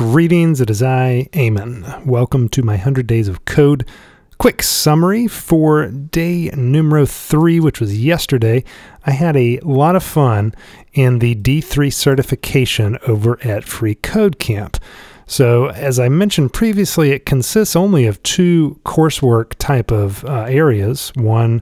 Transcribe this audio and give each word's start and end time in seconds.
Greetings, 0.00 0.62
it 0.62 0.70
is 0.70 0.82
I, 0.82 1.28
Eamon. 1.34 2.06
Welcome 2.06 2.48
to 2.48 2.62
my 2.62 2.72
100 2.72 3.06
Days 3.06 3.28
of 3.28 3.44
Code. 3.44 3.86
Quick 4.38 4.62
summary 4.62 5.26
for 5.26 5.88
day 5.88 6.48
numero 6.56 7.04
three, 7.04 7.60
which 7.60 7.80
was 7.80 8.02
yesterday. 8.02 8.64
I 9.04 9.10
had 9.10 9.36
a 9.36 9.60
lot 9.60 9.96
of 9.96 10.02
fun 10.02 10.54
in 10.94 11.18
the 11.18 11.34
D3 11.34 11.92
certification 11.92 12.96
over 13.06 13.38
at 13.42 13.64
Free 13.64 13.94
Code 13.94 14.38
Camp. 14.38 14.78
So, 15.26 15.66
as 15.68 16.00
I 16.00 16.08
mentioned 16.08 16.54
previously, 16.54 17.10
it 17.10 17.26
consists 17.26 17.76
only 17.76 18.06
of 18.06 18.22
two 18.22 18.80
coursework 18.86 19.52
type 19.58 19.90
of 19.90 20.24
uh, 20.24 20.46
areas. 20.48 21.12
One, 21.14 21.60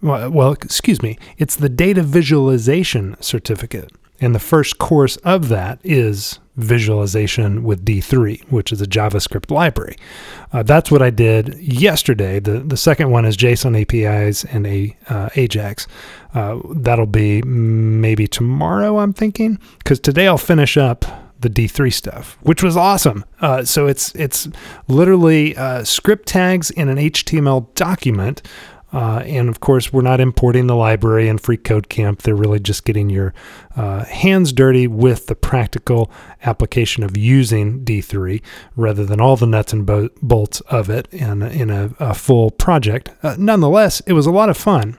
well, 0.00 0.52
excuse 0.52 1.02
me, 1.02 1.18
it's 1.38 1.56
the 1.56 1.68
data 1.68 2.04
visualization 2.04 3.16
certificate. 3.20 3.90
And 4.20 4.34
the 4.34 4.40
first 4.40 4.78
course 4.78 5.16
of 5.18 5.48
that 5.48 5.80
is 5.82 6.38
visualization 6.56 7.64
with 7.64 7.84
D3, 7.84 8.42
which 8.50 8.70
is 8.70 8.82
a 8.82 8.86
JavaScript 8.86 9.50
library. 9.50 9.96
Uh, 10.52 10.62
that's 10.62 10.90
what 10.90 11.00
I 11.00 11.10
did 11.10 11.54
yesterday. 11.58 12.38
The, 12.38 12.60
the 12.60 12.76
second 12.76 13.10
one 13.10 13.24
is 13.24 13.36
JSON 13.36 13.80
APIs 13.80 14.44
and 14.44 14.66
a 14.66 14.96
uh, 15.08 15.30
Ajax. 15.36 15.86
Uh, 16.34 16.60
that'll 16.74 17.06
be 17.06 17.42
maybe 17.42 18.26
tomorrow, 18.26 18.98
I'm 18.98 19.12
thinking, 19.12 19.58
because 19.78 19.98
today 19.98 20.28
I'll 20.28 20.38
finish 20.38 20.76
up 20.76 21.04
the 21.40 21.48
D3 21.48 21.90
stuff, 21.92 22.36
which 22.42 22.62
was 22.62 22.76
awesome. 22.76 23.24
Uh, 23.40 23.64
so 23.64 23.86
it's 23.86 24.14
it's 24.14 24.46
literally 24.88 25.56
uh, 25.56 25.84
script 25.84 26.28
tags 26.28 26.70
in 26.70 26.90
an 26.90 26.98
HTML 26.98 27.72
document 27.74 28.42
uh, 28.92 29.22
and 29.24 29.48
of 29.48 29.60
course, 29.60 29.92
we're 29.92 30.02
not 30.02 30.20
importing 30.20 30.66
the 30.66 30.76
library 30.76 31.28
and 31.28 31.40
Free 31.40 31.56
Code 31.56 31.88
Camp. 31.88 32.22
They're 32.22 32.34
really 32.34 32.60
just 32.60 32.84
getting 32.84 33.08
your 33.08 33.32
uh, 33.76 34.04
hands 34.04 34.52
dirty 34.52 34.86
with 34.86 35.26
the 35.26 35.36
practical 35.36 36.10
application 36.44 37.02
of 37.02 37.16
using 37.16 37.84
D3 37.84 38.42
rather 38.76 39.04
than 39.04 39.20
all 39.20 39.36
the 39.36 39.46
nuts 39.46 39.72
and 39.72 39.86
bo- 39.86 40.10
bolts 40.20 40.60
of 40.62 40.90
it 40.90 41.08
in, 41.12 41.42
in 41.42 41.70
a, 41.70 41.90
a 42.00 42.14
full 42.14 42.50
project. 42.50 43.10
Uh, 43.22 43.36
nonetheless, 43.38 44.00
it 44.06 44.12
was 44.12 44.26
a 44.26 44.32
lot 44.32 44.48
of 44.48 44.56
fun. 44.56 44.98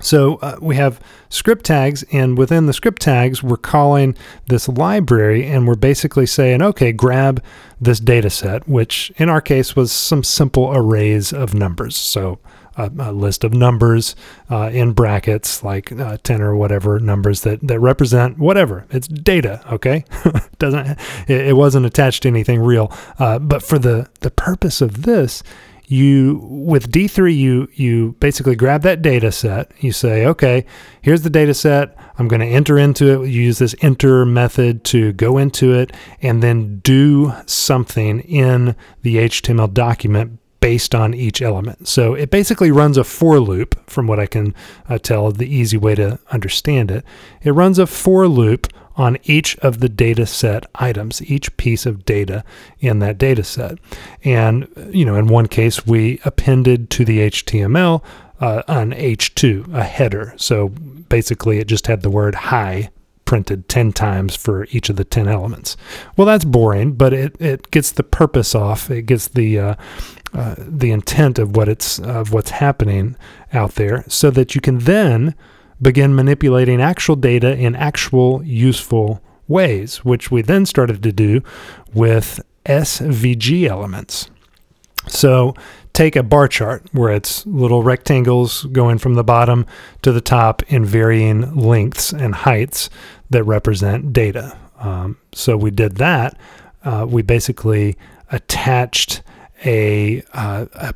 So 0.00 0.36
uh, 0.36 0.56
we 0.62 0.76
have 0.76 0.98
script 1.28 1.66
tags, 1.66 2.04
and 2.10 2.38
within 2.38 2.66
the 2.66 2.72
script 2.72 3.02
tags, 3.02 3.42
we're 3.42 3.58
calling 3.58 4.16
this 4.48 4.66
library, 4.66 5.46
and 5.46 5.68
we're 5.68 5.74
basically 5.74 6.24
saying, 6.24 6.62
okay, 6.62 6.90
grab 6.92 7.42
this 7.78 8.00
data 8.00 8.30
set, 8.30 8.66
which 8.66 9.12
in 9.16 9.28
our 9.28 9.42
case 9.42 9.76
was 9.76 9.92
some 9.92 10.24
simple 10.24 10.72
arrays 10.74 11.32
of 11.34 11.52
numbers. 11.52 11.96
So 11.96 12.38
a, 12.76 12.90
a 12.98 13.12
list 13.12 13.44
of 13.44 13.52
numbers 13.52 14.16
uh, 14.50 14.70
in 14.72 14.92
brackets, 14.92 15.62
like 15.62 15.92
uh, 15.92 16.18
10 16.22 16.42
or 16.42 16.54
whatever 16.56 16.98
numbers 16.98 17.42
that, 17.42 17.60
that 17.66 17.80
represent 17.80 18.38
whatever. 18.38 18.86
It's 18.90 19.08
data, 19.08 19.62
okay? 19.72 20.04
Doesn't 20.58 20.98
it, 21.28 21.48
it, 21.48 21.56
wasn't 21.56 21.86
attached 21.86 22.22
to 22.22 22.28
anything 22.28 22.60
real. 22.60 22.92
Uh, 23.18 23.38
but 23.38 23.62
for 23.62 23.78
the, 23.78 24.08
the 24.20 24.30
purpose 24.30 24.80
of 24.80 25.02
this, 25.02 25.42
you 25.90 26.38
with 26.48 26.92
D3 26.92 27.36
you 27.36 27.68
you 27.74 28.14
basically 28.20 28.54
grab 28.54 28.82
that 28.82 29.02
data 29.02 29.32
set. 29.32 29.72
You 29.80 29.90
say, 29.90 30.24
okay, 30.24 30.64
here's 31.02 31.22
the 31.22 31.30
data 31.30 31.52
set. 31.52 31.96
I'm 32.16 32.28
going 32.28 32.40
to 32.40 32.46
enter 32.46 32.78
into 32.78 33.22
it. 33.22 33.28
You 33.28 33.42
use 33.42 33.58
this 33.58 33.74
enter 33.80 34.24
method 34.24 34.84
to 34.84 35.12
go 35.14 35.36
into 35.36 35.74
it 35.74 35.92
and 36.22 36.44
then 36.44 36.78
do 36.78 37.32
something 37.46 38.20
in 38.20 38.76
the 39.02 39.16
HTML 39.16 39.74
document 39.74 40.38
based 40.60 40.94
on 40.94 41.14
each 41.14 41.42
element. 41.42 41.88
So 41.88 42.14
it 42.14 42.30
basically 42.30 42.70
runs 42.70 42.96
a 42.96 43.04
for 43.04 43.40
loop, 43.40 43.88
from 43.88 44.06
what 44.06 44.20
I 44.20 44.26
can 44.26 44.54
uh, 44.88 44.98
tell, 44.98 45.30
the 45.32 45.52
easy 45.52 45.76
way 45.76 45.94
to 45.94 46.18
understand 46.30 46.90
it. 46.90 47.04
It 47.42 47.52
runs 47.52 47.78
a 47.78 47.86
for 47.86 48.28
loop 48.28 48.66
on 48.96 49.16
each 49.24 49.56
of 49.58 49.80
the 49.80 49.88
data 49.88 50.26
set 50.26 50.66
items, 50.74 51.22
each 51.22 51.56
piece 51.56 51.86
of 51.86 52.04
data 52.04 52.44
in 52.80 52.98
that 52.98 53.16
data 53.16 53.42
set. 53.42 53.78
And, 54.24 54.68
you 54.90 55.04
know, 55.04 55.16
in 55.16 55.28
one 55.28 55.46
case, 55.46 55.86
we 55.86 56.20
appended 56.24 56.90
to 56.90 57.04
the 57.04 57.20
HTML 57.30 58.02
uh, 58.40 58.62
an 58.68 58.92
H2, 58.92 59.72
a 59.74 59.84
header. 59.84 60.34
So 60.36 60.68
basically, 60.68 61.58
it 61.58 61.68
just 61.68 61.86
had 61.86 62.02
the 62.02 62.10
word 62.10 62.34
hi 62.34 62.90
printed 63.30 63.68
10 63.68 63.92
times 63.92 64.34
for 64.34 64.66
each 64.72 64.90
of 64.90 64.96
the 64.96 65.04
10 65.04 65.28
elements. 65.28 65.76
Well, 66.16 66.26
that's 66.26 66.44
boring, 66.44 66.94
but 66.94 67.12
it, 67.12 67.40
it 67.40 67.70
gets 67.70 67.92
the 67.92 68.02
purpose 68.02 68.56
off. 68.56 68.90
It 68.90 69.02
gets 69.02 69.28
the, 69.28 69.56
uh, 69.56 69.74
uh, 70.34 70.56
the 70.58 70.90
intent 70.90 71.38
of 71.38 71.54
what 71.54 71.68
it's 71.68 72.00
of 72.00 72.32
what's 72.32 72.50
happening 72.50 73.14
out 73.52 73.76
there, 73.76 74.04
so 74.08 74.32
that 74.32 74.56
you 74.56 74.60
can 74.60 74.80
then 74.80 75.36
begin 75.80 76.12
manipulating 76.12 76.82
actual 76.82 77.14
data 77.14 77.56
in 77.56 77.76
actual 77.76 78.42
useful 78.42 79.22
ways, 79.46 80.04
which 80.04 80.32
we 80.32 80.42
then 80.42 80.66
started 80.66 81.00
to 81.04 81.12
do 81.12 81.40
with 81.94 82.40
SVG 82.66 83.68
elements. 83.68 84.28
So 85.06 85.54
take 86.00 86.16
a 86.16 86.22
bar 86.22 86.48
chart 86.48 86.82
where 86.92 87.12
it's 87.12 87.44
little 87.44 87.82
rectangles 87.82 88.64
going 88.72 88.96
from 88.96 89.16
the 89.16 89.22
bottom 89.22 89.66
to 90.00 90.10
the 90.10 90.20
top 90.22 90.62
in 90.72 90.82
varying 90.82 91.54
lengths 91.54 92.10
and 92.10 92.34
heights 92.34 92.88
that 93.28 93.44
represent 93.44 94.10
data. 94.10 94.56
Um, 94.78 95.18
so 95.32 95.58
we 95.58 95.70
did 95.70 95.96
that. 95.96 96.38
Uh, 96.82 97.04
we 97.06 97.20
basically 97.20 97.98
attached 98.32 99.20
a, 99.66 100.22
uh, 100.32 100.64
a, 100.72 100.94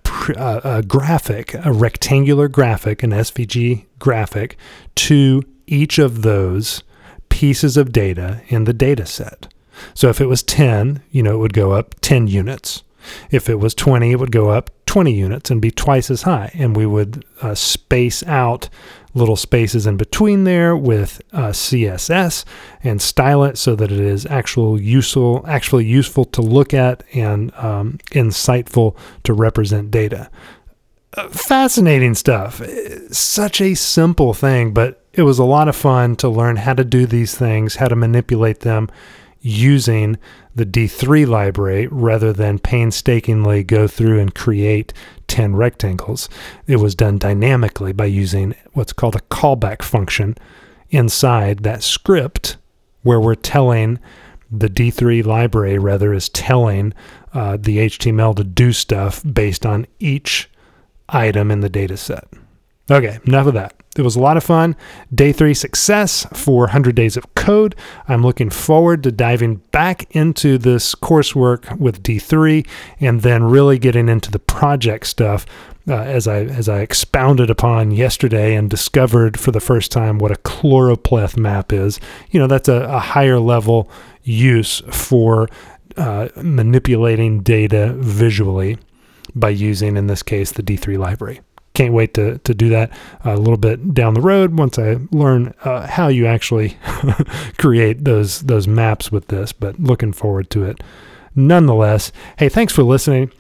a, 0.64 0.82
graphic, 0.82 1.52
a 1.52 1.70
rectangular 1.70 2.48
graphic, 2.48 3.02
an 3.02 3.10
SVG 3.10 3.84
graphic, 3.98 4.56
to 4.94 5.42
each 5.66 5.98
of 5.98 6.22
those 6.22 6.82
pieces 7.28 7.76
of 7.76 7.92
data 7.92 8.40
in 8.48 8.64
the 8.64 8.72
data 8.72 9.04
set. 9.04 9.52
So 9.92 10.08
if 10.08 10.22
it 10.22 10.26
was 10.28 10.42
10, 10.42 11.02
you 11.10 11.22
know, 11.22 11.34
it 11.34 11.38
would 11.40 11.52
go 11.52 11.72
up 11.72 11.94
10 12.00 12.26
units. 12.26 12.82
If 13.30 13.48
it 13.48 13.56
was 13.56 13.74
20, 13.74 14.12
it 14.12 14.18
would 14.18 14.32
go 14.32 14.50
up 14.50 14.70
20 14.86 15.12
units 15.12 15.50
and 15.50 15.60
be 15.60 15.70
twice 15.70 16.10
as 16.10 16.22
high. 16.22 16.50
And 16.54 16.76
we 16.76 16.86
would 16.86 17.24
uh, 17.42 17.54
space 17.54 18.22
out 18.24 18.68
little 19.14 19.36
spaces 19.36 19.86
in 19.86 19.96
between 19.96 20.44
there 20.44 20.76
with 20.76 21.22
uh, 21.32 21.48
CSS 21.48 22.44
and 22.82 23.00
style 23.00 23.44
it 23.44 23.56
so 23.56 23.76
that 23.76 23.92
it 23.92 24.00
is 24.00 24.26
actual 24.26 24.80
useful, 24.80 25.44
actually 25.46 25.84
useful 25.84 26.24
to 26.26 26.42
look 26.42 26.74
at 26.74 27.04
and 27.14 27.54
um, 27.54 27.98
insightful 28.10 28.96
to 29.22 29.32
represent 29.32 29.90
data. 29.90 30.30
Uh, 31.16 31.28
fascinating 31.28 32.14
stuff. 32.14 32.60
Such 33.10 33.60
a 33.60 33.74
simple 33.74 34.34
thing, 34.34 34.74
but 34.74 35.04
it 35.12 35.22
was 35.22 35.38
a 35.38 35.44
lot 35.44 35.68
of 35.68 35.76
fun 35.76 36.16
to 36.16 36.28
learn 36.28 36.56
how 36.56 36.74
to 36.74 36.84
do 36.84 37.06
these 37.06 37.36
things, 37.36 37.76
how 37.76 37.86
to 37.86 37.94
manipulate 37.94 38.60
them 38.60 38.90
using 39.44 40.16
the 40.54 40.64
D3 40.64 41.26
library 41.28 41.86
rather 41.88 42.32
than 42.32 42.58
painstakingly 42.58 43.62
go 43.62 43.86
through 43.86 44.18
and 44.18 44.34
create 44.34 44.92
10 45.28 45.54
rectangles. 45.54 46.30
It 46.66 46.76
was 46.76 46.94
done 46.94 47.18
dynamically 47.18 47.92
by 47.92 48.06
using 48.06 48.54
what's 48.72 48.94
called 48.94 49.16
a 49.16 49.20
callback 49.20 49.82
function 49.82 50.36
inside 50.88 51.58
that 51.58 51.82
script 51.82 52.56
where 53.02 53.20
we're 53.20 53.34
telling 53.34 53.98
the 54.50 54.68
D3 54.68 55.24
library, 55.24 55.78
rather, 55.78 56.14
is 56.14 56.30
telling 56.30 56.94
uh, 57.34 57.58
the 57.60 57.78
HTML 57.78 58.34
to 58.36 58.44
do 58.44 58.72
stuff 58.72 59.22
based 59.30 59.66
on 59.66 59.86
each 59.98 60.48
item 61.08 61.50
in 61.50 61.60
the 61.60 61.68
data 61.68 61.98
set. 61.98 62.26
Okay, 62.90 63.18
enough 63.26 63.46
of 63.46 63.54
that. 63.54 63.74
It 63.96 64.02
was 64.02 64.16
a 64.16 64.20
lot 64.20 64.36
of 64.36 64.42
fun. 64.42 64.76
Day 65.14 65.32
three 65.32 65.54
success 65.54 66.26
for 66.32 66.62
100 66.62 66.94
Days 66.96 67.16
of 67.16 67.32
Code. 67.34 67.76
I'm 68.08 68.22
looking 68.22 68.50
forward 68.50 69.02
to 69.04 69.12
diving 69.12 69.56
back 69.70 70.14
into 70.14 70.58
this 70.58 70.94
coursework 70.94 71.78
with 71.78 72.02
D3 72.02 72.66
and 72.98 73.22
then 73.22 73.44
really 73.44 73.78
getting 73.78 74.08
into 74.08 74.30
the 74.30 74.38
project 74.38 75.06
stuff. 75.06 75.46
Uh, 75.86 75.96
as 75.96 76.26
I 76.26 76.44
as 76.44 76.66
I 76.66 76.80
expounded 76.80 77.50
upon 77.50 77.90
yesterday 77.90 78.54
and 78.54 78.70
discovered 78.70 79.38
for 79.38 79.50
the 79.50 79.60
first 79.60 79.92
time 79.92 80.18
what 80.18 80.32
a 80.32 80.36
choropleth 80.36 81.36
map 81.36 81.74
is, 81.74 82.00
you 82.30 82.40
know 82.40 82.46
that's 82.46 82.70
a, 82.70 82.84
a 82.84 82.98
higher 82.98 83.38
level 83.38 83.90
use 84.22 84.80
for 84.90 85.46
uh, 85.98 86.28
manipulating 86.36 87.40
data 87.40 87.92
visually 87.98 88.78
by 89.34 89.50
using, 89.50 89.96
in 89.96 90.06
this 90.06 90.22
case, 90.22 90.52
the 90.52 90.62
D3 90.62 90.98
library 90.98 91.40
can't 91.74 91.92
wait 91.92 92.14
to, 92.14 92.38
to 92.38 92.54
do 92.54 92.68
that 92.70 92.90
a 93.24 93.36
little 93.36 93.56
bit 93.56 93.94
down 93.94 94.14
the 94.14 94.20
road 94.20 94.56
once 94.56 94.78
I 94.78 94.98
learn 95.10 95.54
uh, 95.64 95.86
how 95.86 96.08
you 96.08 96.26
actually 96.26 96.78
create 97.58 98.04
those 98.04 98.40
those 98.42 98.68
maps 98.68 99.10
with 99.10 99.26
this. 99.28 99.52
But 99.52 99.78
looking 99.80 100.12
forward 100.12 100.50
to 100.50 100.64
it. 100.64 100.82
Nonetheless, 101.34 102.12
hey, 102.38 102.48
thanks 102.48 102.72
for 102.72 102.84
listening. 102.84 103.32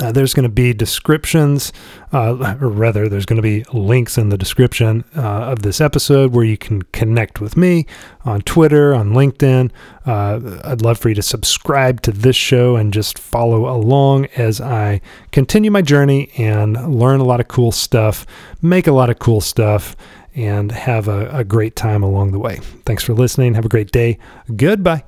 Uh, 0.00 0.10
there's 0.10 0.32
going 0.32 0.44
to 0.44 0.48
be 0.48 0.72
descriptions, 0.72 1.72
uh, 2.12 2.56
or 2.60 2.68
rather, 2.68 3.08
there's 3.08 3.26
going 3.26 3.36
to 3.36 3.42
be 3.42 3.64
links 3.72 4.16
in 4.16 4.30
the 4.30 4.38
description 4.38 5.04
uh, 5.14 5.20
of 5.20 5.60
this 5.60 5.80
episode 5.80 6.32
where 6.32 6.44
you 6.44 6.56
can 6.56 6.82
connect 6.92 7.40
with 7.40 7.56
me 7.56 7.84
on 8.24 8.40
Twitter, 8.42 8.94
on 8.94 9.10
LinkedIn. 9.10 9.70
Uh, 10.06 10.60
I'd 10.64 10.80
love 10.80 10.98
for 10.98 11.10
you 11.10 11.14
to 11.16 11.22
subscribe 11.22 12.00
to 12.02 12.12
this 12.12 12.36
show 12.36 12.76
and 12.76 12.94
just 12.94 13.18
follow 13.18 13.68
along 13.68 14.26
as 14.36 14.60
I 14.60 15.02
continue 15.32 15.70
my 15.70 15.82
journey 15.82 16.30
and 16.38 16.98
learn 16.98 17.20
a 17.20 17.24
lot 17.24 17.40
of 17.40 17.48
cool 17.48 17.72
stuff, 17.72 18.24
make 18.62 18.86
a 18.86 18.92
lot 18.92 19.10
of 19.10 19.18
cool 19.18 19.42
stuff, 19.42 19.96
and 20.34 20.72
have 20.72 21.08
a, 21.08 21.28
a 21.30 21.44
great 21.44 21.76
time 21.76 22.02
along 22.02 22.32
the 22.32 22.38
way. 22.38 22.56
Thanks 22.86 23.04
for 23.04 23.12
listening. 23.12 23.54
Have 23.54 23.66
a 23.66 23.68
great 23.68 23.92
day. 23.92 24.18
Goodbye. 24.56 25.04